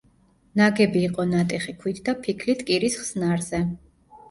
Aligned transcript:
ნაგები 0.61 1.03
იყო 1.07 1.25
ნატეხი 1.33 1.77
ქვით 1.85 2.01
და 2.09 2.17
ფიქლით 2.25 2.67
კირის 2.73 2.99
ხსნარზე. 3.05 3.65